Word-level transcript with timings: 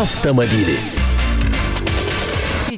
автомобили. 0.00 0.99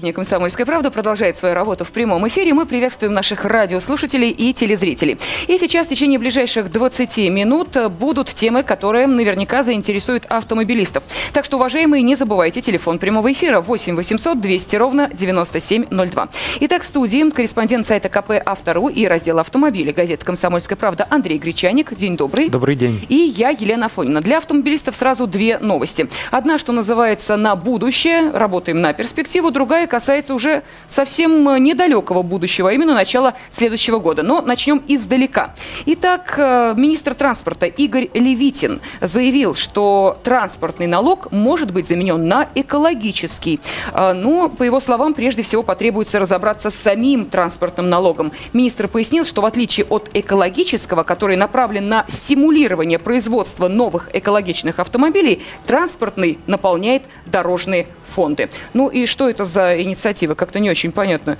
Телевидение 0.03 0.17
«Комсомольская 0.17 0.67
правда» 0.67 0.91
продолжает 0.91 1.37
свою 1.37 1.55
работу 1.55 1.85
в 1.85 1.93
прямом 1.93 2.27
эфире. 2.27 2.53
Мы 2.55 2.67
приветствуем 2.67 3.15
наших 3.15 3.45
радиослушателей 3.45 4.31
и 4.31 4.53
телезрителей. 4.53 5.17
И 5.47 5.57
сейчас 5.59 5.87
в 5.87 5.91
течение 5.91 6.19
ближайших 6.19 6.73
20 6.73 7.31
минут 7.31 7.69
будут 8.01 8.35
темы, 8.35 8.65
которые 8.65 9.07
наверняка 9.07 9.63
заинтересуют 9.63 10.27
автомобилистов. 10.27 11.05
Так 11.33 11.45
что, 11.45 11.57
уважаемые, 11.57 12.03
не 12.03 12.17
забывайте 12.17 12.61
телефон 12.61 12.99
прямого 12.99 13.31
эфира 13.31 13.61
8 13.61 13.95
800 13.95 14.41
200 14.41 14.75
ровно 14.75 15.09
9702. 15.13 16.29
Итак, 16.63 16.83
в 16.83 16.87
студии 16.87 17.31
корреспондент 17.31 17.87
сайта 17.87 18.09
КП 18.09 18.43
«Автору» 18.45 18.89
и 18.89 19.07
раздела 19.07 19.43
автомобиля 19.43 19.93
газеты 19.93 20.25
«Комсомольская 20.25 20.77
правда» 20.77 21.07
Андрей 21.11 21.39
Гречаник. 21.39 21.95
День 21.95 22.17
добрый. 22.17 22.49
Добрый 22.49 22.75
день. 22.75 23.07
И 23.09 23.15
я, 23.15 23.51
Елена 23.51 23.87
Афонина. 23.87 24.21
Для 24.21 24.39
автомобилистов 24.39 24.97
сразу 24.97 25.29
две 25.29 25.59
новости. 25.59 26.09
Одна, 26.33 26.59
что 26.59 26.73
называется 26.73 27.37
«На 27.37 27.55
будущее», 27.55 28.33
работаем 28.33 28.81
на 28.81 28.93
перспективу. 28.95 29.53
Другая 29.53 29.87
касается 29.93 30.33
уже 30.33 30.63
совсем 30.89 31.47
э, 31.51 31.59
недалекого 31.59 32.23
будущего, 32.23 32.71
а 32.71 32.73
именно 32.73 32.95
начала 32.95 33.35
следующего 33.51 33.99
года. 33.99 34.23
Но 34.23 34.41
начнем 34.41 34.83
издалека. 34.89 35.55
Итак, 35.85 36.35
э, 36.39 36.73
министр 36.79 37.15
транспорта 37.15 37.67
Игорь 37.67 38.09
Левитин 38.15 38.81
заявил, 39.03 39.55
что 39.55 40.19
транспортный 40.25 40.87
налог 40.87 41.31
может 41.31 41.73
быть 41.73 41.87
заменен 41.87 42.27
на 42.27 42.49
экологический. 42.55 43.61
Э, 43.93 44.15
но, 44.15 44.49
по 44.49 44.63
его 44.63 44.81
словам, 44.81 45.13
прежде 45.13 45.43
всего 45.43 45.63
потребуется 45.63 46.19
разобраться 46.19 46.71
с 46.71 46.75
самим 46.75 47.27
транспортным 47.27 47.91
налогом. 47.91 48.33
Министр 48.55 48.89
пояснил, 48.89 49.27
что 49.27 49.43
в 49.43 49.45
отличие 49.45 49.85
от 49.91 50.09
экологического, 50.15 51.03
который 51.03 51.37
направлен 51.37 51.87
на 51.89 52.07
стимулирование 52.09 52.99
производства 52.99 53.69
новых 53.69 54.09
экологичных 54.15 54.79
автомобилей, 54.79 55.43
транспортный 55.67 56.39
наполняет 56.47 57.03
дорожные 57.27 57.89
фонды. 58.13 58.51
Ну 58.75 58.89
и 58.89 59.07
что 59.07 59.29
это 59.29 59.45
за 59.45 59.82
инициатива? 59.83 60.35
Как-то 60.35 60.61
не 60.61 60.71
очень 60.71 60.93
понятно. 60.93 61.39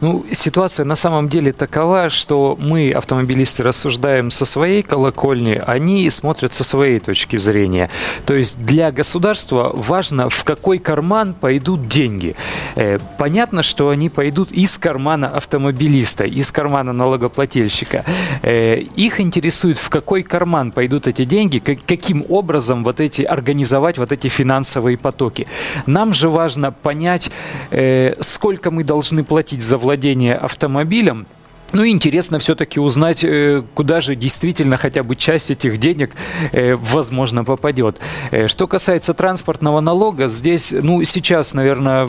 Ну, 0.00 0.26
ситуация 0.30 0.84
на 0.84 0.94
самом 0.94 1.30
деле 1.30 1.52
такова, 1.52 2.10
что 2.10 2.56
мы, 2.60 2.92
автомобилисты, 2.92 3.62
рассуждаем 3.62 4.30
со 4.30 4.44
своей 4.44 4.82
колокольни, 4.82 5.62
они 5.66 6.10
смотрят 6.10 6.52
со 6.52 6.64
своей 6.64 7.00
точки 7.00 7.36
зрения. 7.36 7.88
То 8.26 8.34
есть 8.34 8.58
для 8.62 8.92
государства 8.92 9.72
важно, 9.74 10.28
в 10.28 10.44
какой 10.44 10.78
карман 10.78 11.32
пойдут 11.32 11.88
деньги. 11.88 12.36
Э, 12.74 12.98
понятно, 13.16 13.62
что 13.62 13.88
они 13.88 14.10
пойдут 14.10 14.52
из 14.52 14.76
кармана 14.76 15.28
автомобилиста, 15.28 16.24
из 16.24 16.52
кармана 16.52 16.92
налогоплательщика. 16.92 18.04
Э, 18.42 18.78
их 18.78 19.18
интересует, 19.18 19.78
в 19.78 19.88
какой 19.88 20.22
карман 20.22 20.72
пойдут 20.72 21.06
эти 21.06 21.24
деньги, 21.24 21.58
каким 21.58 22.26
образом 22.28 22.84
вот 22.84 23.00
эти, 23.00 23.22
организовать 23.22 23.96
вот 23.96 24.12
эти 24.12 24.28
финансовые 24.28 24.98
потоки. 24.98 25.46
Нам 25.86 26.12
же 26.12 26.28
важно 26.28 26.70
понять, 26.70 27.30
э, 27.70 28.14
сколько 28.20 28.70
мы 28.70 28.84
должны 28.84 29.24
платить 29.24 29.62
за 29.62 29.78
владение 29.86 30.34
автомобилем, 30.34 31.26
ну 31.72 31.82
и 31.82 31.90
интересно 31.90 32.38
все-таки 32.38 32.78
узнать, 32.80 33.24
э, 33.24 33.62
куда 33.74 34.00
же 34.00 34.14
действительно 34.14 34.76
хотя 34.76 35.02
бы 35.02 35.16
часть 35.16 35.50
этих 35.50 35.78
денег, 35.78 36.12
э, 36.52 36.76
возможно, 36.76 37.44
попадет. 37.44 38.00
Э, 38.30 38.46
что 38.46 38.66
касается 38.66 39.14
транспортного 39.14 39.80
налога, 39.80 40.28
здесь, 40.28 40.72
ну, 40.72 41.02
сейчас, 41.04 41.54
наверное, 41.54 42.08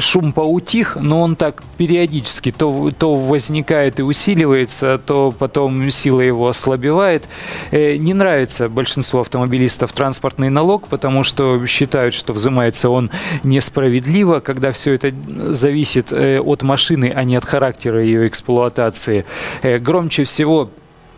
шум 0.00 0.32
поутих, 0.32 0.96
но 1.00 1.22
он 1.22 1.36
так 1.36 1.62
периодически 1.76 2.52
то, 2.52 2.90
то 2.96 3.16
возникает 3.16 3.98
и 4.00 4.02
усиливается, 4.02 5.00
то 5.04 5.34
потом 5.36 5.90
сила 5.90 6.20
его 6.20 6.48
ослабевает. 6.48 7.28
Не 7.72 8.14
нравится 8.14 8.68
большинству 8.68 9.20
автомобилистов 9.20 9.92
транспортный 9.92 10.50
налог, 10.50 10.88
потому 10.88 11.24
что 11.24 11.66
считают, 11.66 12.14
что 12.14 12.32
взимается 12.32 12.90
он 12.90 13.10
несправедливо, 13.42 14.40
когда 14.40 14.72
все 14.72 14.92
это 14.92 15.12
зависит 15.52 16.12
от 16.12 16.62
машины, 16.62 17.12
а 17.14 17.24
не 17.24 17.36
от 17.36 17.44
характера 17.44 18.02
ее 18.02 18.28
эксплуатации 18.28 18.68
эксплуатации. 18.78 19.24
Э, 19.62 19.78
громче 19.78 20.24
всего 20.24 20.70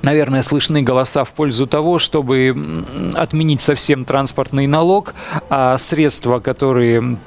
наверное, 0.03 0.41
слышны 0.41 0.81
голоса 0.81 1.25
в 1.25 1.32
пользу 1.34 1.66
того, 1.66 1.98
чтобы 1.98 2.56
отменить 3.12 3.60
совсем 3.60 4.06
транспортный 4.06 4.66
налог, 4.66 5.12
а 5.50 5.76
средства, 5.76 6.41
которые 6.41 7.19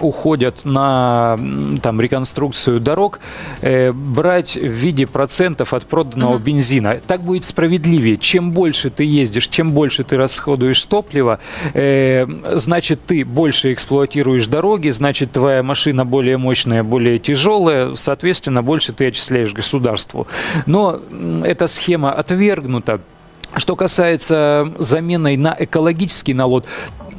уходят 0.00 0.64
на 0.64 1.38
там, 1.82 2.00
реконструкцию 2.00 2.80
дорог, 2.80 3.20
э, 3.62 3.92
брать 3.92 4.56
в 4.56 4.66
виде 4.66 5.06
процентов 5.06 5.74
от 5.74 5.86
проданного 5.86 6.36
угу. 6.36 6.44
бензина. 6.44 7.00
Так 7.06 7.22
будет 7.22 7.44
справедливее. 7.44 8.16
Чем 8.16 8.52
больше 8.52 8.90
ты 8.90 9.04
ездишь, 9.04 9.48
чем 9.48 9.72
больше 9.72 10.04
ты 10.04 10.16
расходуешь 10.16 10.84
топлива, 10.84 11.40
э, 11.74 12.26
значит, 12.54 13.00
ты 13.06 13.24
больше 13.24 13.72
эксплуатируешь 13.72 14.46
дороги, 14.46 14.90
значит, 14.90 15.32
твоя 15.32 15.62
машина 15.62 16.04
более 16.04 16.36
мощная, 16.36 16.82
более 16.82 17.18
тяжелая, 17.18 17.94
соответственно, 17.94 18.62
больше 18.62 18.92
ты 18.92 19.06
отчисляешь 19.06 19.52
государству. 19.52 20.26
Но 20.66 21.00
эта 21.44 21.66
схема 21.66 22.12
отвергнута. 22.12 23.00
Что 23.56 23.76
касается 23.76 24.72
замены 24.78 25.36
на 25.36 25.56
экологический 25.58 26.34
налог, 26.34 26.64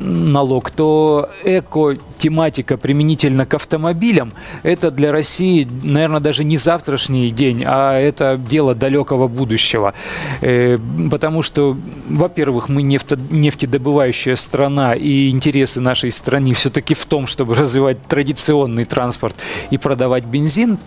налог, 0.01 0.71
то 0.71 1.29
эко-тематика 1.43 2.77
применительно 2.77 3.45
к 3.45 3.53
автомобилям, 3.53 4.31
это 4.63 4.91
для 4.91 5.11
России, 5.11 5.67
наверное, 5.83 6.19
даже 6.19 6.43
не 6.43 6.57
завтрашний 6.57 7.29
день, 7.31 7.63
а 7.65 7.97
это 7.97 8.37
дело 8.37 8.75
далекого 8.75 9.27
будущего. 9.27 9.93
Э, 10.41 10.77
потому 11.09 11.43
что, 11.43 11.77
во-первых, 12.09 12.69
мы 12.69 12.81
нефто, 12.81 13.17
нефтедобывающая 13.29 14.35
страна, 14.35 14.93
и 14.93 15.29
интересы 15.29 15.81
нашей 15.81 16.11
страны 16.11 16.53
все-таки 16.53 16.93
в 16.93 17.05
том, 17.05 17.27
чтобы 17.27 17.55
развивать 17.61 18.05
традиционный 18.07 18.85
транспорт 18.85 19.35
и 19.69 19.77
продавать 19.77 20.25
бензин, 20.25 20.77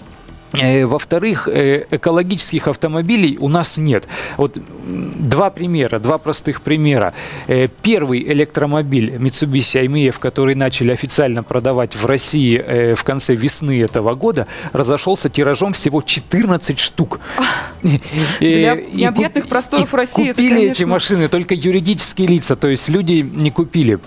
во-вторых, 0.85 1.49
э, 1.49 1.87
экологических 1.91 2.69
автомобилей 2.69 3.37
у 3.41 3.49
нас 3.49 3.79
нет. 3.79 4.07
Вот 4.37 4.57
два 4.57 5.51
примера, 5.51 5.99
два 5.99 6.19
простых 6.19 6.63
примера. 6.63 7.15
Э, 7.47 7.69
первый 7.83 8.23
электромобиль 8.23 9.15
Mitsubishi 9.17 9.85
IMF, 9.85 10.19
который 10.19 10.55
начали 10.55 10.93
официально 10.93 11.43
продавать 11.43 11.97
в 11.97 12.07
России 12.07 12.95
в 12.95 13.05
конце 13.05 13.35
весны 13.35 13.83
этого 13.83 14.15
года, 14.15 14.47
разошелся 14.73 15.29
тиражом 15.29 15.73
всего 15.73 16.03
14 16.03 16.79
штук. 16.79 17.21
Для 18.41 18.75
необъятных 18.75 19.49
просторов 19.49 19.93
России 19.95 20.29
Купили 20.29 20.71
эти 20.71 20.85
машины 20.85 21.29
только 21.29 21.55
юридические 21.55 22.29
лица, 22.29 22.57
то 22.57 22.69
есть 22.69 22.89
люди 22.89 23.29
не 23.35 23.51
купили 23.51 23.99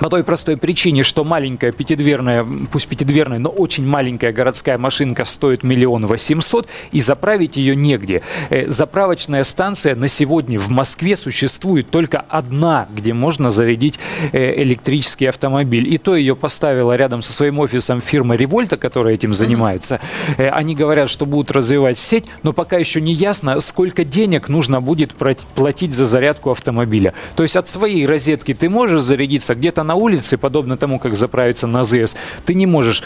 по 0.00 0.08
той 0.08 0.24
простой 0.24 0.56
причине, 0.56 1.02
что 1.02 1.24
маленькая 1.24 1.72
пятидверная, 1.72 2.44
пусть 2.70 2.88
пятидверная, 2.88 3.38
но 3.38 3.50
очень 3.50 3.86
маленькая 3.86 4.32
городская 4.32 4.78
машинка 4.78 5.24
стоит 5.24 5.62
миллион 5.62 6.06
восемьсот, 6.06 6.68
и 6.90 7.00
заправить 7.00 7.56
ее 7.56 7.76
негде. 7.76 8.22
Э, 8.50 8.68
заправочная 8.68 9.44
станция 9.44 9.94
на 9.94 10.08
сегодня 10.08 10.58
в 10.58 10.68
Москве 10.68 11.16
существует 11.16 11.90
только 11.90 12.24
одна, 12.28 12.88
где 12.94 13.12
можно 13.12 13.50
зарядить 13.50 13.98
э, 14.32 14.62
электрический 14.62 15.26
автомобиль. 15.26 15.92
И 15.92 15.98
то 15.98 16.16
ее 16.16 16.34
поставила 16.34 16.96
рядом 16.96 17.22
со 17.22 17.32
своим 17.32 17.58
офисом 17.58 18.00
фирма 18.00 18.34
Револьта, 18.34 18.76
которая 18.76 19.14
этим 19.14 19.34
занимается. 19.34 20.00
Mm-hmm. 20.36 20.48
Они 20.48 20.74
говорят, 20.74 21.10
что 21.10 21.26
будут 21.26 21.50
развивать 21.50 21.98
сеть, 21.98 22.24
но 22.42 22.52
пока 22.52 22.78
еще 22.78 23.00
не 23.00 23.12
ясно, 23.12 23.60
сколько 23.60 24.04
денег 24.04 24.48
нужно 24.48 24.80
будет 24.80 25.14
платить 25.54 25.94
за 25.94 26.06
зарядку 26.06 26.50
автомобиля. 26.50 27.14
То 27.36 27.42
есть 27.42 27.56
от 27.56 27.68
своей 27.68 28.06
розетки 28.06 28.54
ты 28.54 28.68
можешь 28.68 29.00
зарядиться 29.00 29.54
где-то 29.54 29.81
на 29.82 29.94
улице, 29.94 30.36
подобно 30.36 30.76
тому, 30.76 30.98
как 30.98 31.16
заправиться 31.16 31.66
на 31.66 31.80
АЗС, 31.80 32.16
ты 32.44 32.54
не 32.54 32.66
можешь 32.66 33.02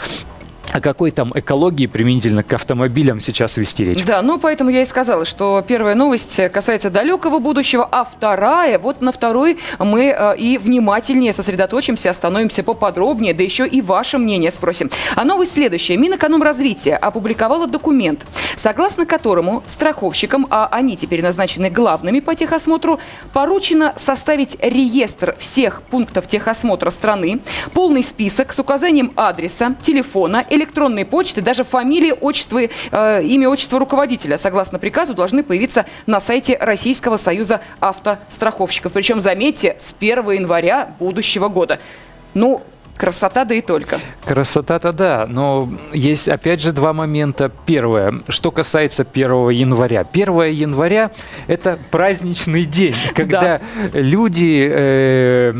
о 0.71 0.81
какой 0.81 1.11
там 1.11 1.31
экологии 1.33 1.87
применительно 1.87 2.43
к 2.43 2.53
автомобилям 2.53 3.19
сейчас 3.19 3.57
вести 3.57 3.85
речь? 3.85 4.03
Да, 4.05 4.21
ну 4.21 4.37
поэтому 4.37 4.69
я 4.69 4.81
и 4.81 4.85
сказала, 4.85 5.25
что 5.25 5.63
первая 5.67 5.95
новость 5.95 6.39
касается 6.51 6.89
далекого 6.89 7.39
будущего, 7.39 7.87
а 7.89 8.03
вторая, 8.03 8.77
вот 8.77 9.01
на 9.01 9.11
второй 9.11 9.57
мы 9.79 10.15
э, 10.17 10.37
и 10.37 10.57
внимательнее 10.57 11.33
сосредоточимся, 11.33 12.09
остановимся 12.09 12.63
поподробнее, 12.63 13.33
да 13.33 13.43
еще 13.43 13.65
и 13.67 13.81
ваше 13.81 14.17
мнение 14.17 14.51
спросим. 14.51 14.91
А 15.15 15.23
новость 15.23 15.53
следующая. 15.53 15.97
Минэкономразвития 15.97 16.97
опубликовала 16.97 17.67
документ, 17.67 18.25
согласно 18.55 19.05
которому 19.05 19.63
страховщикам, 19.65 20.47
а 20.49 20.67
они 20.71 20.97
теперь 20.97 21.21
назначены 21.21 21.69
главными 21.69 22.19
по 22.19 22.35
техосмотру, 22.35 22.99
поручено 23.33 23.93
составить 23.95 24.57
реестр 24.61 25.35
всех 25.39 25.81
пунктов 25.83 26.27
техосмотра 26.27 26.89
страны, 26.89 27.39
полный 27.73 28.03
список 28.03 28.53
с 28.53 28.59
указанием 28.59 29.13
адреса, 29.15 29.75
телефона, 29.81 30.45
электронной 30.57 31.05
почты, 31.05 31.41
даже 31.41 31.63
фамилии, 31.63 32.13
э, 32.91 33.23
имя, 33.23 33.49
отчество 33.49 33.79
руководителя, 33.79 34.37
согласно 34.37 34.79
приказу, 34.79 35.13
должны 35.13 35.43
появиться 35.43 35.85
на 36.05 36.19
сайте 36.19 36.57
Российского 36.59 37.17
союза 37.17 37.61
автостраховщиков. 37.79 38.91
Причем, 38.91 39.21
заметьте, 39.21 39.77
с 39.79 39.93
1 39.97 40.31
января 40.31 40.95
будущего 40.99 41.47
года. 41.47 41.79
Ну, 42.33 42.61
Красота, 42.97 43.45
да 43.45 43.55
и 43.55 43.61
только. 43.61 43.99
Красота-то 44.25 44.91
да, 44.91 45.27
но 45.29 45.69
есть 45.93 46.27
опять 46.27 46.61
же 46.61 46.71
два 46.71 46.93
момента. 46.93 47.51
Первое, 47.65 48.21
что 48.27 48.51
касается 48.51 49.05
1 49.09 49.49
января. 49.49 50.05
1 50.11 50.41
января– 50.49 51.11
это 51.47 51.77
праздничный 51.91 52.65
день, 52.65 52.95
когда 53.15 53.41
да. 53.41 53.61
люди 53.93 54.67
э, 54.69 55.53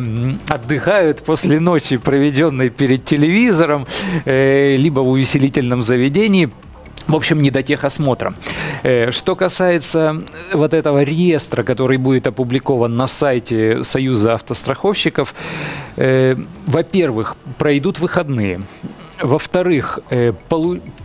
отдыхают 0.50 1.24
после 1.24 1.60
ночи, 1.60 1.98
проведенной 1.98 2.70
перед 2.70 3.06
телевизором, 3.06 3.86
э, 4.26 4.76
либо 4.76 5.02
в 5.02 5.10
увеселительном 5.10 5.84
заведении– 5.84 6.50
в 7.08 7.16
общем, 7.16 7.42
не 7.42 7.52
до 7.52 7.64
техосмотра. 7.64 8.34
Э, 8.84 9.12
что 9.12 9.36
касается 9.36 10.24
вот 10.54 10.74
этого 10.74 11.04
реестра, 11.04 11.64
который 11.64 11.98
будет 11.98 12.28
опубликован 12.28 12.96
на 12.96 13.08
сайте 13.08 13.84
Союза 13.84 14.34
автостраховщиков, 14.34 15.34
э, 15.96 16.36
во-первых, 16.66 17.36
пройдут 17.58 18.00
выходные. 18.00 18.62
Во-вторых, 19.22 20.00
э, 20.10 20.34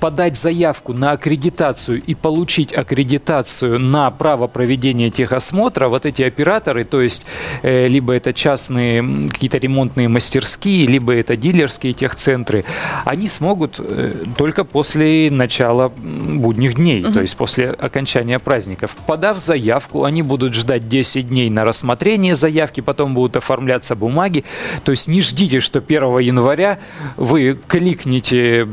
подать 0.01 0.37
заявку 0.37 0.93
на 0.93 1.13
аккредитацию 1.13 2.03
и 2.03 2.15
получить 2.15 2.75
аккредитацию 2.75 3.79
на 3.79 4.11
право 4.11 4.47
проведения 4.49 5.11
техосмотра, 5.11 5.89
вот 5.89 6.05
эти 6.05 6.23
операторы, 6.23 6.85
то 6.85 7.01
есть 7.01 7.25
э, 7.63 7.89
либо 7.89 8.13
это 8.13 8.33
частные 8.33 9.03
какие-то 9.31 9.59
ремонтные 9.59 10.09
мастерские, 10.09 10.87
либо 10.87 11.15
это 11.15 11.37
дилерские 11.37 11.95
техцентры, 11.95 12.65
они 13.05 13.29
смогут 13.29 13.77
э, 13.79 14.25
только 14.37 14.65
после 14.65 15.31
начала 15.31 15.89
будних 15.89 16.75
дней, 16.75 17.05
угу. 17.05 17.15
то 17.15 17.23
есть 17.23 17.37
после 17.37 17.71
окончания 17.71 18.39
праздников. 18.39 18.95
Подав 19.07 19.39
заявку, 19.39 20.05
они 20.05 20.23
будут 20.23 20.55
ждать 20.55 20.89
10 20.89 21.29
дней 21.29 21.49
на 21.49 21.65
рассмотрение 21.65 22.35
заявки, 22.35 22.81
потом 22.81 23.15
будут 23.15 23.37
оформляться 23.37 23.97
бумаги. 23.97 24.45
То 24.85 24.91
есть 24.91 25.09
не 25.09 25.23
ждите, 25.23 25.61
что 25.61 25.79
1 25.79 26.19
января 26.19 26.79
вы 27.17 27.59
клик 27.67 28.02
кликните 28.03 28.67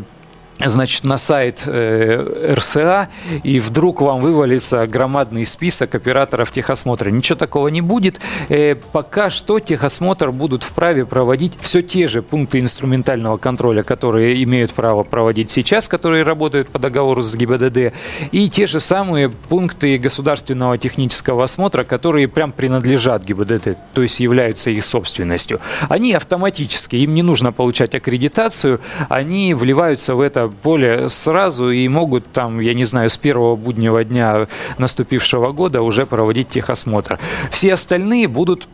значит, 0.65 1.03
на 1.03 1.17
сайт 1.17 1.63
э, 1.65 2.53
РСА, 2.57 3.09
и 3.44 3.59
вдруг 3.59 4.01
вам 4.01 4.19
вывалится 4.19 4.85
громадный 4.88 5.45
список 5.45 5.95
операторов 5.95 6.51
техосмотра. 6.51 7.09
Ничего 7.09 7.38
такого 7.38 7.69
не 7.69 7.81
будет. 7.81 8.19
Э, 8.50 8.75
пока 8.75 9.29
что 9.29 9.59
техосмотр 9.59 10.31
будут 10.31 10.63
вправе 10.63 11.06
проводить 11.06 11.53
все 11.61 11.81
те 11.81 12.07
же 12.07 12.21
пункты 12.21 12.59
инструментального 12.59 13.38
контроля, 13.38 13.83
которые 13.83 14.44
имеют 14.44 14.73
право 14.73 15.03
проводить 15.03 15.50
сейчас, 15.50 15.88
которые 15.88 16.23
работают 16.23 16.69
по 16.69 16.79
договору 16.79 17.21
с 17.21 17.35
ГИБДД, 17.35 17.94
и 18.31 18.50
те 18.50 18.67
же 18.67 18.79
самые 18.79 19.29
пункты 19.29 19.97
государственного 19.97 20.77
технического 20.77 21.45
осмотра, 21.45 21.83
которые 21.83 22.27
прям 22.27 22.51
принадлежат 22.51 23.23
ГИБДД, 23.23 23.77
то 23.94 24.01
есть 24.01 24.19
являются 24.19 24.69
их 24.69 24.83
собственностью. 24.83 25.61
Они 25.88 26.13
автоматически, 26.13 26.97
им 26.97 27.13
не 27.13 27.21
нужно 27.21 27.53
получать 27.53 27.95
аккредитацию, 27.95 28.81
они 29.07 29.53
вливаются 29.53 30.15
в 30.15 30.21
это 30.21 30.49
поле 30.50 31.10
сразу 31.10 31.69
и 31.69 31.88
могут 31.88 32.31
там, 32.31 32.60
я 32.60 32.74
не 32.74 32.86
знаю, 32.86 33.10
с 33.10 33.18
первого 33.18 33.56
буднего 33.56 34.04
дня 34.04 34.48
наступившего 34.78 35.51
года 35.51 35.81
уже 35.81 36.06
проводить 36.06 36.50
техосмотр. 36.50 37.19
Все 37.51 37.74
остальные 37.74 38.28
будут 38.28 38.68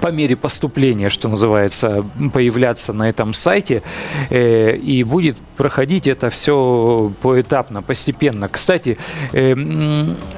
по 0.00 0.08
мере 0.08 0.36
поступления, 0.36 1.08
что 1.08 1.28
называется, 1.28 2.04
появляться 2.32 2.92
на 2.92 3.08
этом 3.08 3.32
сайте, 3.32 3.82
э, 4.30 4.76
и 4.76 5.02
будет 5.04 5.36
проходить 5.56 6.06
это 6.06 6.30
все 6.30 7.12
поэтапно, 7.22 7.82
постепенно. 7.82 8.48
Кстати, 8.48 8.98
э, 9.32 9.54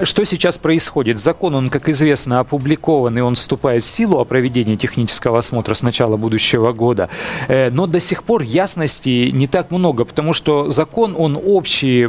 что 0.03 0.25
сейчас 0.25 0.59
происходит? 0.59 1.19
Закон, 1.19 1.55
он, 1.55 1.71
как 1.71 1.89
известно, 1.89 2.41
опубликован, 2.41 3.19
и 3.19 3.21
он 3.21 3.35
вступает 3.35 3.85
в 3.85 3.89
силу 3.89 4.19
о 4.19 4.25
проведении 4.25 4.77
технического 4.77 5.39
осмотра 5.39 5.75
с 5.75 5.83
начала 5.83 6.17
будущего 6.17 6.73
года, 6.73 7.09
э, 7.49 7.71
но 7.71 7.87
до 7.87 8.01
сих 8.01 8.23
пор 8.25 8.43
ясности 8.43 9.31
не 9.33 9.47
так 9.47 9.71
много, 9.71 10.05
потому 10.05 10.33
что 10.33 10.71
закон, 10.71 11.15
он 11.17 11.39
общий 11.43 12.09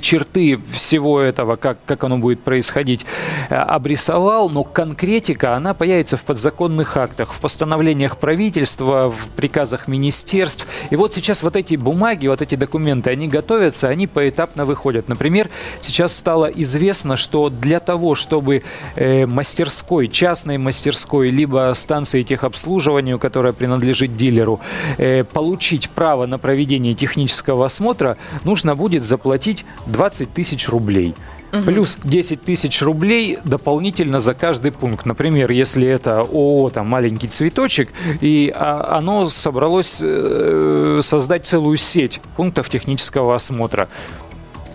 черты 0.00 0.60
всего 0.70 1.20
этого, 1.20 1.56
как, 1.56 1.78
как 1.86 2.02
оно 2.04 2.18
будет 2.18 2.40
происходить, 2.40 3.06
э, 3.48 3.54
обрисовал, 3.54 4.50
но 4.50 4.64
конкретика, 4.64 5.54
она 5.54 5.72
появится 5.72 6.16
в 6.16 6.22
подзаконных 6.24 6.96
актах, 6.96 7.32
в 7.32 7.40
постановлениях 7.40 8.18
правительства, 8.18 9.10
в 9.10 9.28
приказах 9.36 9.86
министерств. 9.86 10.66
И 10.90 10.96
вот 10.96 11.12
сейчас 11.12 11.42
вот 11.42 11.54
эти 11.56 11.76
бумаги, 11.76 12.26
вот 12.26 12.42
эти 12.42 12.56
документы, 12.56 13.10
они 13.10 13.28
готовятся, 13.28 13.88
они 13.88 14.06
поэтапно 14.06 14.64
выходят. 14.64 15.08
Например, 15.08 15.48
сейчас 15.80 16.16
стало 16.16 16.46
известно, 16.46 17.16
что 17.16 17.48
для 17.48 17.78
того, 17.78 18.14
чтобы 18.14 18.62
э, 18.96 19.26
мастерской, 19.26 20.08
частной 20.08 20.58
мастерской, 20.58 21.30
либо 21.30 21.72
станции 21.76 22.22
техобслуживания, 22.22 23.16
которая 23.18 23.52
принадлежит 23.52 24.16
дилеру, 24.16 24.60
э, 24.98 25.22
получить 25.24 25.88
право 25.90 26.26
на 26.26 26.38
проведение 26.38 26.94
технического 26.94 27.66
осмотра, 27.66 28.16
нужно 28.44 28.74
будет 28.74 29.04
заплатить 29.04 29.51
заплатить 29.52 29.64
20 29.86 30.32
тысяч 30.32 30.68
рублей. 30.68 31.14
Угу. 31.52 31.64
Плюс 31.64 31.98
10 32.02 32.42
тысяч 32.42 32.80
рублей 32.80 33.38
дополнительно 33.44 34.20
за 34.20 34.32
каждый 34.32 34.72
пункт. 34.72 35.04
Например, 35.04 35.50
если 35.50 35.86
это 35.86 36.20
ООО, 36.20 36.70
там, 36.70 36.86
маленький 36.86 37.28
цветочек, 37.28 37.90
и 38.22 38.50
а, 38.54 38.96
оно 38.98 39.26
собралось 39.28 40.00
э, 40.02 41.00
создать 41.02 41.44
целую 41.44 41.76
сеть 41.76 42.20
пунктов 42.36 42.70
технического 42.70 43.34
осмотра 43.34 43.88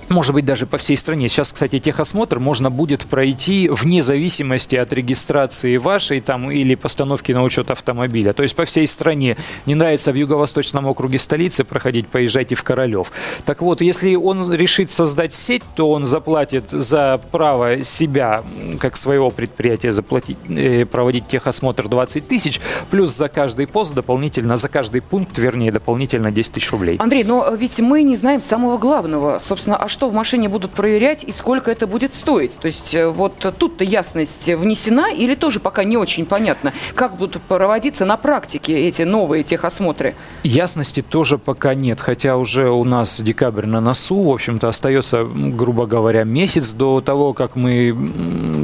может 0.10 0.34
быть, 0.34 0.46
даже 0.46 0.66
по 0.66 0.78
всей 0.78 0.96
стране. 0.96 1.28
Сейчас, 1.30 1.52
кстати, 1.52 1.80
техосмотр 1.80 2.40
можно 2.40 2.70
будет 2.70 3.06
пройти 3.06 3.70
вне 3.70 4.02
зависимости 4.02 4.76
от 4.76 4.94
регистрации 4.94 5.78
вашей 5.78 6.22
там 6.22 6.50
или 6.52 6.76
постановки 6.76 7.32
на 7.32 7.44
учет 7.44 7.72
автомобиля. 7.72 8.34
То 8.34 8.44
есть 8.44 8.56
по 8.56 8.66
всей 8.66 8.88
стране. 8.88 9.38
Не 9.66 9.76
нравится 9.76 10.12
в 10.12 10.16
Юго-Восточном 10.16 10.86
округе 10.88 11.20
столицы 11.20 11.64
проходить, 11.64 12.08
поезжайте 12.08 12.56
в 12.56 12.64
Королев. 12.64 13.12
Так 13.46 13.62
вот, 13.62 13.82
если 13.82 14.16
он 14.16 14.54
решит 14.54 14.92
создать 14.92 15.34
сеть, 15.34 15.64
то 15.76 15.92
он 15.92 16.06
заплатит 16.06 16.70
за 16.70 17.20
право 17.32 17.84
себя, 17.84 18.44
как 18.80 18.96
своего 18.98 19.30
предприятия, 19.30 19.92
заплатить, 19.92 20.38
э, 20.50 20.86
проводить 20.86 21.28
техосмотр 21.28 21.88
20 21.88 22.28
тысяч, 22.28 22.62
плюс 22.90 23.12
за 23.12 23.28
каждый 23.28 23.68
пост 23.68 23.94
дополнительно, 23.94 24.58
за 24.58 24.70
каждый 24.70 25.02
пункт, 25.02 25.38
вернее, 25.38 25.72
дополнительно 25.72 26.32
10 26.32 26.54
тысяч 26.54 26.72
рублей. 26.72 26.98
Андрей, 26.98 27.24
но 27.24 27.54
ведь 27.56 27.80
мы 27.80 28.04
не 28.04 28.16
знаем 28.16 28.42
самого 28.42 28.78
главного. 28.78 29.40
Собственно, 29.40 29.76
а 29.76 29.88
что 29.88 29.97
в 30.06 30.14
машине 30.14 30.50
будут 30.50 30.72
проверять 30.72 31.24
и 31.24 31.32
сколько 31.32 31.72
это 31.72 31.88
будет 31.88 32.14
стоить? 32.14 32.54
То 32.60 32.68
есть 32.68 32.94
э, 32.94 33.08
вот 33.08 33.34
тут-то 33.58 33.84
ясность 33.84 34.48
внесена 34.48 35.12
или 35.12 35.34
тоже 35.34 35.60
пока 35.60 35.84
не 35.84 35.98
очень 35.98 36.26
понятно, 36.26 36.74
как 36.94 37.16
будут 37.18 37.42
проводиться 37.42 38.06
на 38.06 38.18
практике 38.18 38.78
эти 38.78 39.02
новые 39.02 39.44
техосмотры? 39.44 40.16
Ясности 40.44 41.02
тоже 41.02 41.40
пока 41.40 41.74
нет, 41.74 42.00
хотя 42.00 42.38
уже 42.38 42.70
у 42.70 42.84
нас 42.84 43.20
декабрь 43.20 43.66
на 43.66 43.82
носу, 43.82 44.22
в 44.22 44.30
общем-то, 44.30 44.68
остается, 44.68 45.24
грубо 45.24 45.88
говоря, 45.88 46.24
месяц 46.24 46.74
до 46.74 47.02
того, 47.02 47.34
как 47.34 47.56
мы 47.56 47.96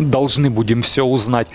должны 0.05 0.49
будем 0.51 0.81
все 0.83 1.03
узнать. 1.03 1.47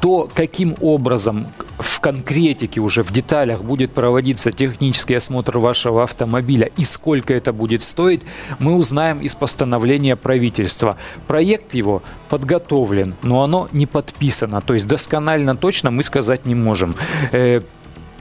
То, 0.00 0.28
каким 0.34 0.74
образом 0.80 1.46
в 1.78 2.00
конкретике 2.00 2.80
уже 2.80 3.02
в 3.02 3.12
деталях 3.12 3.62
будет 3.62 3.92
проводиться 3.92 4.52
технический 4.52 5.14
осмотр 5.14 5.58
вашего 5.58 6.02
автомобиля 6.02 6.70
и 6.76 6.84
сколько 6.84 7.34
это 7.34 7.52
будет 7.52 7.82
стоить, 7.82 8.22
мы 8.58 8.74
узнаем 8.74 9.20
из 9.20 9.34
постановления 9.34 10.16
правительства. 10.16 10.96
Проект 11.26 11.74
его 11.74 12.02
подготовлен, 12.28 13.14
но 13.22 13.42
оно 13.42 13.68
не 13.72 13.86
подписано, 13.86 14.60
то 14.60 14.74
есть 14.74 14.86
досконально 14.86 15.54
точно 15.54 15.90
мы 15.90 16.02
сказать 16.02 16.46
не 16.46 16.54
можем. 16.54 16.94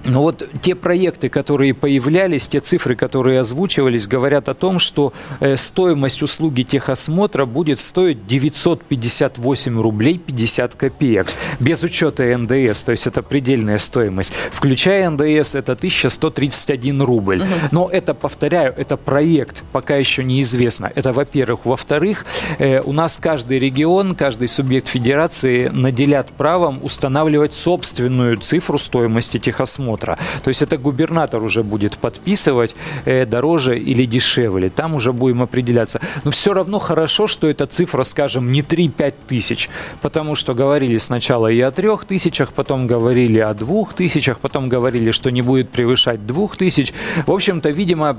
Но 0.05 0.21
вот 0.21 0.47
те 0.61 0.75
проекты, 0.75 1.29
которые 1.29 1.73
появлялись, 1.73 2.47
те 2.47 2.59
цифры, 2.59 2.95
которые 2.95 3.39
озвучивались, 3.39 4.07
говорят 4.07 4.49
о 4.49 4.53
том, 4.53 4.79
что 4.79 5.13
э, 5.39 5.55
стоимость 5.55 6.21
услуги 6.21 6.63
техосмотра 6.63 7.45
будет 7.45 7.79
стоить 7.79 8.27
958 8.27 9.81
рублей 9.81 10.17
50 10.17 10.75
копеек, 10.75 11.27
без 11.59 11.81
учета 11.83 12.37
НДС, 12.37 12.83
то 12.83 12.91
есть 12.91 13.07
это 13.07 13.21
предельная 13.21 13.77
стоимость. 13.77 14.33
Включая 14.51 15.09
НДС, 15.09 15.55
это 15.55 15.71
1131 15.71 17.01
рубль. 17.01 17.43
Но 17.71 17.89
это, 17.89 18.13
повторяю, 18.13 18.73
это 18.75 18.97
проект, 18.97 19.63
пока 19.71 19.95
еще 19.95 20.23
неизвестно. 20.23 20.91
Это, 20.93 21.13
во-первых. 21.13 21.65
Во-вторых, 21.65 22.25
э, 22.59 22.81
у 22.81 22.91
нас 22.91 23.17
каждый 23.17 23.59
регион, 23.59 24.15
каждый 24.15 24.47
субъект 24.49 24.87
федерации 24.87 25.69
наделят 25.69 26.27
правом 26.29 26.79
устанавливать 26.83 27.53
собственную 27.53 28.37
цифру 28.37 28.77
стоимости 28.77 29.39
техосмотра 29.39 29.92
просмотра. 29.93 30.17
То 30.43 30.49
есть 30.49 30.61
это 30.61 30.77
губернатор 30.77 31.43
уже 31.43 31.63
будет 31.63 31.97
подписывать 31.97 32.75
э, 33.05 33.25
дороже 33.25 33.77
или 33.77 34.05
дешевле. 34.05 34.69
Там 34.69 34.95
уже 34.95 35.11
будем 35.11 35.41
определяться. 35.41 35.99
Но 36.23 36.31
все 36.31 36.53
равно 36.53 36.79
хорошо, 36.79 37.27
что 37.27 37.47
эта 37.47 37.65
цифра, 37.65 38.03
скажем, 38.03 38.51
не 38.51 38.61
3-5 38.61 39.13
тысяч. 39.27 39.69
Потому 40.01 40.35
что 40.35 40.53
говорили 40.53 40.97
сначала 40.97 41.47
и 41.47 41.61
о 41.61 41.71
3 41.71 41.89
тысячах, 42.07 42.53
потом 42.53 42.87
говорили 42.87 43.39
о 43.39 43.53
2 43.53 43.85
тысячах, 43.95 44.39
потом 44.39 44.69
говорили, 44.69 45.11
что 45.11 45.31
не 45.31 45.41
будет 45.41 45.69
превышать 45.69 46.25
2 46.25 46.47
тысяч. 46.57 46.93
В 47.25 47.31
общем-то, 47.31 47.69
видимо, 47.69 48.17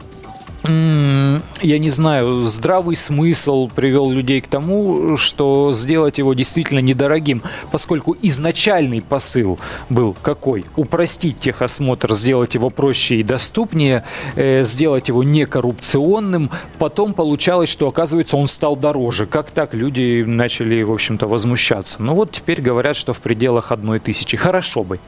я 0.67 1.79
не 1.79 1.91
знаю, 1.91 2.45
здравый 2.45 2.97
смысл 2.97 3.69
привел 3.69 4.11
людей 4.11 4.41
к 4.41 4.47
тому, 4.47 5.19
что 5.19 5.73
сделать 5.75 6.17
его 6.17 6.33
действительно 6.33 6.79
недорогим, 6.79 7.43
поскольку 7.71 8.17
изначальный 8.23 9.03
посыл 9.03 9.59
был 9.91 10.17
какой? 10.23 10.65
Упростить 10.77 11.39
техосмотр, 11.39 12.15
сделать 12.15 12.55
его 12.55 12.71
проще 12.71 13.17
и 13.17 13.23
доступнее, 13.23 14.05
э, 14.37 14.63
сделать 14.63 15.09
его 15.09 15.23
некоррупционным. 15.23 16.51
Потом 16.79 17.13
получалось, 17.13 17.69
что, 17.69 17.89
оказывается, 17.89 18.39
он 18.39 18.49
стал 18.49 18.75
дороже. 18.75 19.27
Как 19.27 19.51
так? 19.51 19.75
Люди 19.75 20.25
начали, 20.27 20.83
в 20.83 20.93
общем-то, 20.93 21.27
возмущаться. 21.27 22.03
Ну 22.03 22.15
вот 22.15 22.33
теперь 22.33 22.63
говорят, 22.63 22.97
что 22.97 23.13
в 23.13 23.21
пределах 23.21 23.71
одной 23.71 24.01
тысячи. 24.01 24.39
Хорошо 24.39 24.83
бы. 24.83 24.99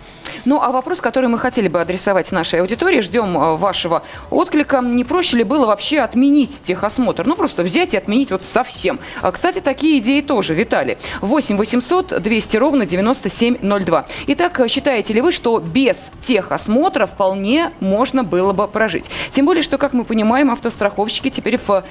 Ну, 0.45 0.61
а 0.61 0.71
вопрос, 0.71 1.01
который 1.01 1.31
мы 1.31 1.39
хотели 1.39 1.69
бы 1.69 1.81
адресовать 1.81 2.31
нашей 2.31 2.61
аудитории, 2.61 3.01
ждем 3.01 3.39
э, 3.39 3.57
вашего 3.57 4.03
отклика. 4.31 4.83
Не 4.83 5.05
проще 5.05 5.39
ли 5.39 5.46
было 5.47 5.67
вообще 5.67 6.01
отменить 6.01 6.63
техосмотр? 6.63 7.27
Ну, 7.27 7.37
просто 7.37 7.63
взять 7.63 7.95
и 7.95 7.97
отменить 7.97 8.31
вот 8.31 8.45
совсем. 8.45 9.01
А, 9.23 9.33
кстати, 9.33 9.61
такие 9.61 9.99
идеи 9.99 10.21
тоже 10.21 10.55
витали. 10.55 10.99
8 11.21 11.57
800 11.57 12.23
200 12.23 12.57
ровно 12.57 12.87
9702. 12.87 14.07
Итак, 14.29 14.61
считаете 14.69 15.15
ли 15.15 15.21
вы, 15.21 15.33
что 15.33 15.59
без 15.59 16.11
техосмотра 16.21 17.07
вполне 17.07 17.73
можно 17.81 18.25
было 18.25 18.53
бы 18.53 18.69
прожить? 18.69 19.07
Тем 19.31 19.47
более, 19.47 19.63
что, 19.63 19.79
как 19.79 19.93
мы 19.93 20.05
понимаем, 20.05 20.51
автостраховщики 20.51 21.31
теперь 21.31 21.59
в 21.59 21.85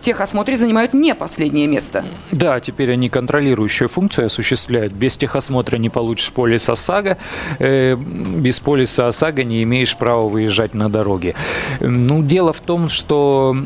техосмотре 0.00 0.56
занимают 0.56 0.94
не 0.94 1.14
последнее 1.14 1.66
место. 1.66 2.04
Да, 2.30 2.60
теперь 2.60 2.92
они 2.92 3.08
контролирующую 3.08 3.88
функцию 3.88 4.26
осуществляют. 4.26 4.92
Без 4.92 5.16
техосмотра 5.16 5.76
не 5.76 5.90
получишь 5.90 6.32
полис 6.32 6.68
ОСАГО, 6.68 7.18
э, 7.58 7.96
без 7.96 8.60
полиса 8.60 9.08
ОСАГО 9.08 9.44
не 9.44 9.62
имеешь 9.62 9.96
права 9.96 10.28
выезжать 10.28 10.74
на 10.74 10.88
дороге. 10.88 11.34
Ну, 11.80 12.22
дело 12.22 12.52
в 12.52 12.60
том, 12.60 12.81
что 12.88 13.56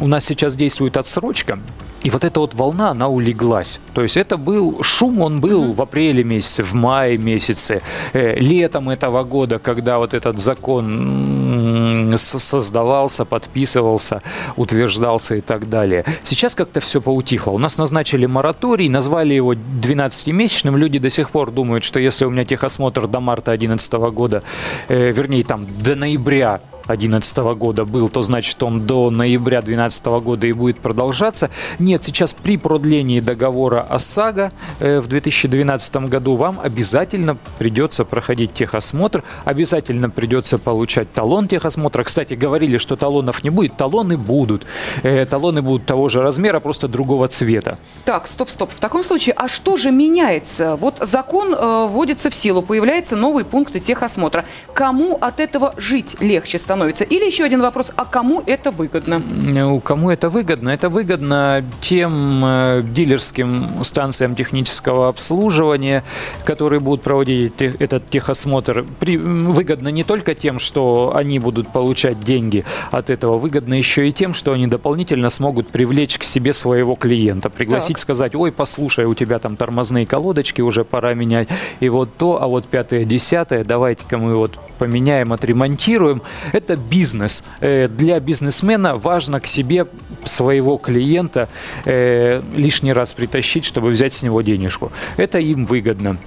у 0.00 0.06
нас 0.06 0.24
сейчас 0.24 0.56
действует 0.56 0.96
отсрочка, 0.96 1.58
и 2.02 2.10
вот 2.10 2.24
эта 2.24 2.40
вот 2.40 2.54
волна, 2.54 2.90
она 2.90 3.08
улеглась. 3.08 3.80
То 3.94 4.02
есть 4.02 4.16
это 4.16 4.36
был 4.36 4.82
шум, 4.82 5.20
он 5.20 5.40
был 5.40 5.64
mm-hmm. 5.64 5.74
в 5.74 5.82
апреле 5.82 6.24
месяце, 6.24 6.64
в 6.64 6.74
мае 6.74 7.16
месяце, 7.16 7.80
э, 8.12 8.34
летом 8.34 8.88
этого 8.88 9.22
года, 9.22 9.58
когда 9.58 9.98
вот 9.98 10.12
этот 10.14 10.40
закон 10.40 12.12
создавался, 12.16 13.24
подписывался, 13.24 14.22
утверждался 14.56 15.36
и 15.36 15.40
так 15.40 15.68
далее. 15.68 16.04
Сейчас 16.24 16.54
как-то 16.54 16.80
все 16.80 17.00
поутихло. 17.00 17.52
У 17.52 17.58
нас 17.58 17.78
назначили 17.78 18.26
мораторий, 18.26 18.88
назвали 18.88 19.34
его 19.34 19.54
12-месячным. 19.54 20.76
Люди 20.76 20.98
до 20.98 21.10
сих 21.10 21.30
пор 21.30 21.52
думают, 21.52 21.84
что 21.84 22.00
если 22.00 22.24
у 22.24 22.30
меня 22.30 22.44
техосмотр 22.44 23.06
до 23.06 23.20
марта 23.20 23.52
2011 23.52 23.92
года, 24.12 24.42
э, 24.88 25.12
вернее 25.12 25.44
там 25.44 25.66
до 25.84 25.94
ноября 25.94 26.60
2011 26.96 27.36
года 27.58 27.84
был, 27.84 28.08
то 28.08 28.22
значит 28.22 28.62
он 28.62 28.86
до 28.86 29.10
ноября 29.10 29.60
2012 29.62 30.06
года 30.22 30.46
и 30.46 30.52
будет 30.52 30.78
продолжаться. 30.78 31.50
Нет, 31.78 32.04
сейчас 32.04 32.32
при 32.32 32.56
продлении 32.56 33.20
договора 33.20 33.80
ОСАГО 33.80 34.52
э, 34.78 35.00
в 35.00 35.06
2012 35.06 35.96
году 36.08 36.36
вам 36.36 36.60
обязательно 36.62 37.36
придется 37.58 38.04
проходить 38.04 38.52
техосмотр, 38.52 39.22
обязательно 39.44 40.10
придется 40.10 40.58
получать 40.58 41.12
талон 41.12 41.48
техосмотра. 41.48 42.04
Кстати, 42.04 42.34
говорили, 42.34 42.78
что 42.78 42.96
талонов 42.96 43.42
не 43.44 43.50
будет, 43.50 43.76
талоны 43.76 44.16
будут. 44.16 44.66
Э, 45.02 45.24
талоны 45.24 45.62
будут 45.62 45.86
того 45.86 46.08
же 46.08 46.22
размера, 46.22 46.60
просто 46.60 46.88
другого 46.88 47.28
цвета. 47.28 47.78
Так, 48.04 48.26
стоп, 48.26 48.50
стоп. 48.50 48.70
В 48.70 48.80
таком 48.80 49.04
случае, 49.04 49.34
а 49.36 49.48
что 49.48 49.76
же 49.76 49.90
меняется? 49.90 50.76
Вот 50.76 50.96
закон 51.00 51.54
э, 51.54 51.86
вводится 51.88 52.30
в 52.30 52.34
силу, 52.34 52.62
появляются 52.62 53.16
новые 53.16 53.44
пункты 53.44 53.80
техосмотра. 53.80 54.44
Кому 54.74 55.16
от 55.20 55.40
этого 55.40 55.74
жить 55.76 56.16
легче 56.20 56.58
становится? 56.58 56.81
Становится? 56.82 57.04
Или 57.04 57.26
еще 57.26 57.44
один 57.44 57.60
вопрос, 57.60 57.92
а 57.96 58.04
кому 58.04 58.42
это 58.46 58.70
выгодно? 58.70 59.18
Ну, 59.18 59.80
кому 59.80 60.10
это 60.10 60.28
выгодно? 60.28 60.70
Это 60.70 60.88
выгодно 60.88 61.64
тем 61.80 62.44
э, 62.44 62.82
дилерским 62.82 63.84
станциям 63.84 64.34
технического 64.34 65.08
обслуживания, 65.08 66.02
которые 66.44 66.80
будут 66.80 67.02
проводить 67.02 67.60
этот 67.60 68.08
техосмотр. 68.10 68.84
Выгодно 69.00 69.88
не 69.88 70.04
только 70.04 70.34
тем, 70.34 70.58
что 70.58 71.12
они 71.14 71.38
будут 71.38 71.68
получать 71.72 72.20
деньги 72.20 72.64
от 72.90 73.10
этого, 73.10 73.38
выгодно 73.38 73.74
еще 73.74 74.08
и 74.08 74.12
тем, 74.12 74.34
что 74.34 74.52
они 74.52 74.66
дополнительно 74.66 75.30
смогут 75.30 75.68
привлечь 75.68 76.18
к 76.18 76.24
себе 76.24 76.52
своего 76.52 76.94
клиента, 76.94 77.50
пригласить, 77.50 77.96
так. 77.96 77.98
сказать, 77.98 78.34
ой, 78.34 78.52
послушай, 78.52 79.04
у 79.04 79.14
тебя 79.14 79.38
там 79.38 79.56
тормозные 79.56 80.06
колодочки 80.06 80.60
уже 80.62 80.84
пора 80.84 81.14
менять, 81.14 81.48
и 81.80 81.88
вот 81.88 82.10
то, 82.16 82.42
а 82.42 82.46
вот 82.46 82.66
пятое, 82.66 83.04
десятое, 83.04 83.64
давайте-ка 83.64 84.18
мы 84.18 84.36
вот 84.36 84.58
поменяем, 84.78 85.32
отремонтируем. 85.32 86.22
Это 86.52 86.61
бизнес. 86.70 87.42
Э, 87.60 87.88
для 87.88 88.20
бизнесмена 88.20 88.94
важно 88.94 89.40
к 89.40 89.46
себе 89.46 89.86
своего 90.24 90.76
клиента 90.76 91.48
э, 91.84 92.42
лишний 92.54 92.92
раз 92.92 93.12
притащить, 93.12 93.64
чтобы 93.64 93.90
взять 93.90 94.14
с 94.14 94.22
него 94.22 94.42
денежку. 94.42 94.92
Это 95.16 95.38
им 95.38 95.66
выгодно. 95.66 96.18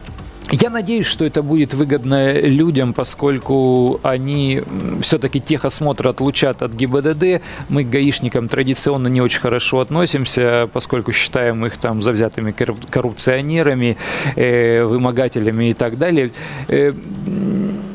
Я 0.51 0.69
надеюсь, 0.69 1.07
что 1.07 1.25
это 1.25 1.41
будет 1.41 1.73
выгодно 1.73 2.33
людям, 2.39 2.93
поскольку 2.93 3.99
они 4.03 4.61
все-таки 5.01 5.41
техосмотр 5.41 6.07
отлучат 6.07 6.61
от 6.61 6.71
ГИБДД. 6.73 7.41
Мы 7.69 7.83
к 7.83 7.89
гаишникам 7.89 8.47
традиционно 8.47 9.07
не 9.07 9.21
очень 9.21 9.41
хорошо 9.41 9.79
относимся, 9.79 10.69
поскольку 10.71 11.13
считаем 11.13 11.65
их 11.65 11.77
там 11.77 12.03
завзятыми 12.03 12.51
коррупционерами, 12.51 13.97
э, 14.35 14.83
вымогателями 14.83 15.71
и 15.71 15.73
так 15.73 15.97
далее. 15.97 16.31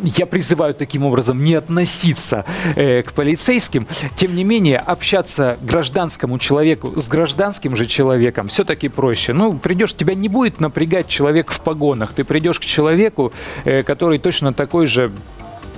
Я 0.02 0.26
призываю 0.26 0.74
таким 0.74 1.04
образом 1.04 1.42
не 1.42 1.54
относиться 1.54 2.44
э, 2.76 3.02
к 3.02 3.12
полицейским. 3.12 3.86
Тем 4.14 4.34
не 4.34 4.44
менее, 4.44 4.78
общаться 4.78 5.58
гражданскому 5.62 6.38
человеку 6.38 6.98
с 6.98 7.08
гражданским 7.08 7.76
же 7.76 7.86
человеком 7.86 8.48
все-таки 8.48 8.88
проще. 8.88 9.32
Ну, 9.32 9.58
придешь, 9.58 9.94
тебя 9.94 10.14
не 10.14 10.28
будет 10.28 10.60
напрягать 10.60 11.08
человек 11.08 11.50
в 11.50 11.60
погонах. 11.60 12.12
Ты 12.12 12.24
придешь 12.24 12.58
к 12.58 12.64
человеку, 12.64 13.32
э, 13.64 13.82
который 13.82 14.18
точно 14.18 14.52
такой 14.52 14.86
же 14.86 15.12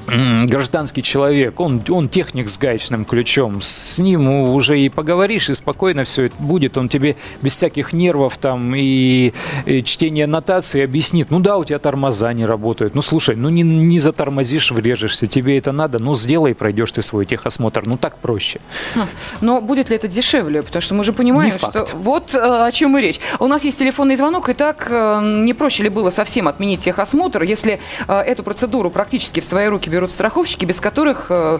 гражданский 0.06 1.02
человек, 1.02 1.61
он, 1.61 1.82
он 1.88 2.09
техник 2.09 2.49
с 2.49 2.59
гаечным 2.59 3.04
ключом, 3.04 3.62
с 3.62 3.99
ним 3.99 4.28
уже 4.28 4.80
и 4.80 4.88
поговоришь, 4.88 5.49
и 5.49 5.54
спокойно 5.54 6.04
все 6.04 6.25
это 6.25 6.35
будет, 6.38 6.76
он 6.76 6.88
тебе 6.88 7.16
без 7.40 7.52
всяких 7.52 7.92
нервов 7.92 8.37
там 8.37 8.75
и, 8.75 9.32
и 9.66 9.82
чтения 9.85 10.26
нотации 10.26 10.82
объяснит, 10.82 11.30
ну 11.30 11.40
да, 11.40 11.56
у 11.56 11.64
тебя 11.64 11.78
тормоза 11.78 12.32
не 12.32 12.44
работают, 12.44 12.94
ну 12.94 13.02
слушай, 13.02 13.37
ну 13.37 13.49
не, 13.49 13.62
не 13.62 13.99
затормозишь, 13.99 14.71
врежешься, 14.71 15.26
тебе 15.26 15.59
это 15.59 15.73
надо, 15.73 15.99
ну 15.99 16.14
сделай, 16.14 16.54
пройдешь 16.54 16.92
ты 16.92 17.02
свой 17.02 17.25
техосмотр, 17.25 17.85
ну 17.87 17.97
так 17.97 18.18
проще. 18.18 18.61
Хм, 18.94 19.06
но 19.40 19.61
будет 19.61 19.90
ли 19.90 19.97
это 19.97 20.09
дешевле? 20.09 20.62
Потому 20.62 20.82
что 20.82 20.94
мы 20.94 21.04
же 21.04 21.12
понимаем, 21.12 21.56
что 21.59 21.87
вот 21.94 22.35
э, 22.35 22.38
о 22.38 22.71
чем 22.73 22.97
и 22.99 23.00
речь. 23.00 23.21
У 23.38 23.47
нас 23.47 23.64
есть 23.64 23.78
телефонный 23.78 24.16
звонок, 24.16 24.49
и 24.49 24.54
так 24.54 24.88
э, 24.90 25.21
не 25.23 25.54
проще 25.54 25.85
ли 25.85 25.88
было 25.88 26.11
совсем 26.11 26.49
отменить 26.49 26.80
техосмотр, 26.80 27.42
если 27.42 27.80
э, 28.09 28.12
эту 28.12 28.42
процедуру 28.42 28.90
практически 28.90 29.40
в 29.40 29.44
свои 29.44 29.68
руки 29.68 29.88
берут 29.93 30.11
страховщики, 30.11 30.65
без 30.65 30.81
которых 30.81 31.27
э, 31.29 31.59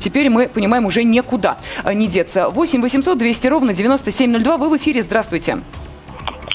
теперь 0.00 0.30
мы 0.30 0.48
понимаем 0.48 0.86
уже 0.86 1.04
никуда 1.04 1.58
э, 1.84 1.92
не 1.92 2.08
деться. 2.08 2.48
8 2.48 2.80
800 2.80 3.18
200 3.18 3.46
ровно 3.46 3.74
9702. 3.74 4.56
Вы 4.56 4.70
в 4.70 4.76
эфире. 4.78 5.02
Здравствуйте. 5.02 5.58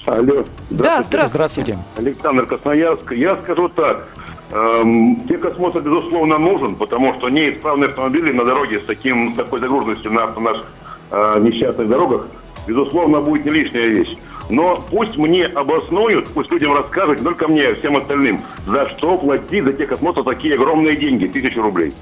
Алло. 0.06 0.18
Здравствуйте. 0.18 0.50
Да, 0.70 1.02
здравствуйте. 1.02 1.26
здравствуйте. 1.26 1.78
Александр 1.96 2.46
Красноярск. 2.46 3.12
Я 3.12 3.36
скажу 3.36 3.68
так. 3.68 4.08
Эм, 4.52 5.28
техосмотр, 5.28 5.80
безусловно, 5.80 6.36
нужен, 6.36 6.74
потому 6.74 7.14
что 7.14 7.28
неисправные 7.28 7.90
автомобили 7.90 8.32
на 8.32 8.44
дороге 8.44 8.80
с, 8.80 8.84
таким, 8.84 9.32
с 9.32 9.36
такой 9.36 9.60
загруженностью 9.60 10.10
на 10.10 10.26
наших 10.26 10.66
э, 11.12 11.38
несчастных 11.40 11.88
дорогах, 11.88 12.26
безусловно, 12.66 13.20
будет 13.20 13.44
не 13.44 13.52
лишняя 13.52 13.86
вещь. 13.86 14.16
Но 14.50 14.84
пусть 14.90 15.16
мне 15.16 15.46
обоснуют, 15.46 16.28
пусть 16.34 16.50
людям 16.50 16.72
расскажут, 16.72 17.22
только 17.22 17.48
мне, 17.48 17.74
всем 17.74 17.96
остальным, 17.96 18.40
за 18.66 18.88
что 18.90 19.16
платить 19.16 19.64
за 19.64 19.72
техосмотр 19.72 20.24
такие 20.24 20.54
огромные 20.54 20.96
деньги, 20.96 21.26
тысячу 21.26 21.62
рублей. 21.62 21.92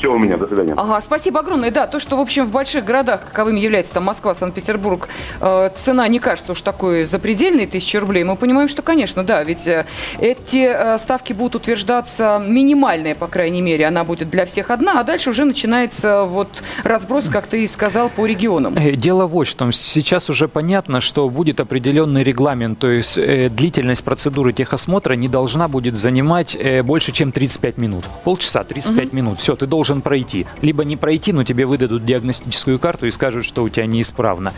Все 0.00 0.10
у 0.10 0.18
меня, 0.18 0.38
до 0.38 0.46
свидания. 0.46 0.72
Ага, 0.78 0.98
спасибо 1.02 1.40
огромное. 1.40 1.70
Да, 1.70 1.86
то, 1.86 2.00
что, 2.00 2.16
в 2.16 2.20
общем, 2.20 2.46
в 2.46 2.50
больших 2.50 2.86
городах, 2.86 3.20
каковыми 3.26 3.60
является 3.60 3.92
там 3.92 4.04
Москва, 4.04 4.34
Санкт-Петербург, 4.34 5.08
э, 5.42 5.70
цена 5.76 6.08
не 6.08 6.18
кажется 6.18 6.52
уж 6.52 6.62
такой 6.62 7.04
запредельной, 7.04 7.66
тысячи 7.66 7.98
рублей, 7.98 8.24
мы 8.24 8.36
понимаем, 8.36 8.68
что, 8.68 8.80
конечно, 8.80 9.24
да, 9.24 9.44
ведь 9.44 9.66
э, 9.66 9.84
эти 10.18 10.70
э, 10.72 10.96
ставки 10.96 11.34
будут 11.34 11.56
утверждаться 11.56 12.42
минимальные, 12.42 13.14
по 13.14 13.26
крайней 13.26 13.60
мере, 13.60 13.84
она 13.84 14.04
будет 14.04 14.30
для 14.30 14.46
всех 14.46 14.70
одна, 14.70 15.00
а 15.00 15.04
дальше 15.04 15.28
уже 15.28 15.44
начинается 15.44 16.24
вот 16.24 16.62
разброс, 16.82 17.28
как 17.28 17.46
ты 17.46 17.64
и 17.64 17.66
сказал, 17.66 18.08
по 18.08 18.24
регионам. 18.24 18.76
Дело 18.96 19.26
вот 19.26 19.48
в 19.48 19.54
том, 19.54 19.70
сейчас 19.70 20.30
уже 20.30 20.48
понятно, 20.48 21.02
что 21.02 21.28
будет 21.28 21.60
определенный 21.60 22.22
регламент, 22.22 22.78
то 22.78 22.90
есть 22.90 23.18
э, 23.18 23.50
длительность 23.50 24.02
процедуры 24.02 24.54
техосмотра 24.54 25.12
не 25.12 25.28
должна 25.28 25.68
будет 25.68 25.94
занимать 25.96 26.56
э, 26.56 26.82
больше, 26.82 27.12
чем 27.12 27.32
35 27.32 27.76
минут. 27.76 28.04
Полчаса, 28.24 28.64
35 28.64 29.08
угу. 29.08 29.16
минут. 29.16 29.40
Все, 29.40 29.56
ты 29.56 29.66
должен 29.66 29.89
должен 29.90 30.02
пройти. 30.02 30.46
Либо 30.62 30.84
не 30.84 30.96
пройти, 30.96 31.32
но 31.32 31.44
тебе 31.44 31.66
выдадут 31.66 32.04
диагностическую 32.04 32.78
карту 32.78 33.06
и 33.06 33.10
скажут, 33.10 33.44
что 33.44 33.64
у 33.64 33.68
тебя 33.68 33.86
неисправно. 33.86 34.52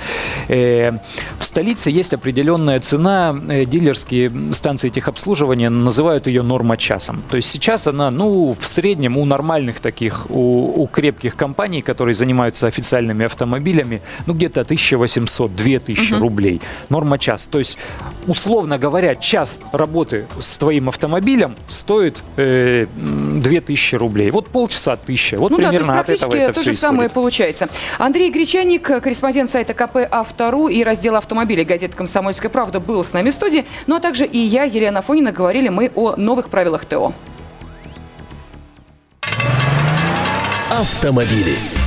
Э, 0.49 0.93
в 1.39 1.45
столице 1.45 1.91
есть 1.91 2.13
определенная 2.13 2.81
цена, 2.81 3.35
э, 3.49 3.65
дилерские 3.65 4.31
станции 4.53 4.91
техобслуживания 4.91 5.71
называют 5.71 6.27
ее 6.27 6.43
норма 6.43 6.77
часом. 6.77 7.23
То 7.31 7.37
есть 7.37 7.51
сейчас 7.51 7.87
она, 7.87 8.11
ну, 8.11 8.55
в 8.59 8.67
среднем 8.67 9.17
у 9.17 9.25
нормальных 9.25 9.81
таких, 9.81 10.27
у, 10.29 10.83
у 10.83 10.87
крепких 10.87 11.35
компаний, 11.37 11.83
которые 11.83 12.15
занимаются 12.15 12.67
официальными 12.67 13.25
автомобилями, 13.25 14.01
ну, 14.27 14.35
где-то 14.35 14.61
1800-2000 14.61 16.13
угу. 16.13 16.21
рублей. 16.21 16.61
Норма 16.91 17.19
час. 17.19 17.47
То 17.47 17.59
есть, 17.59 17.79
условно 18.27 18.79
говоря, 18.79 19.15
час 19.15 19.59
работы 19.73 20.27
с 20.39 20.59
твоим 20.59 20.89
автомобилем 20.89 21.55
стоит 21.69 22.19
э, 22.37 22.87
2000 23.41 23.97
рублей. 23.97 24.31
Вот 24.31 24.49
полчаса 24.49 24.93
1000. 24.93 25.39
Вот 25.39 25.51
ну, 25.51 25.59
примерно 25.59 25.95
да, 25.95 26.01
от 26.01 26.11
этого 26.11 26.35
это 26.35 26.53
то 26.53 26.61
все 26.61 26.73
же 26.73 26.79
самое 26.79 27.09
получается. 27.09 27.69
Андрей 27.99 28.31
Гречаник, 28.31 28.83
корреспондент 28.83 29.51
сайта 29.51 29.75
КП 29.75 29.99
«Автору» 30.11 30.69
и 30.69 30.83
раздела 30.85 31.19
автомобилей 31.19 31.65
газеты 31.65 31.97
«Комсомольская 31.97 32.51
правда» 32.51 32.81
был 32.81 33.05
с 33.05 33.13
нами 33.13 33.31
в 33.31 33.35
студии. 33.35 33.65
Ну 33.87 33.97
а 33.97 34.01
также 34.01 34.27
и 34.27 34.39
я, 34.39 34.65
Елена 34.65 35.03
Фонина, 35.03 35.33
говорили 35.33 35.69
мы 35.69 35.91
о 35.95 36.17
новых 36.17 36.49
правилах 36.49 36.85
ТО. 36.85 37.13
Автомобили. 40.71 41.82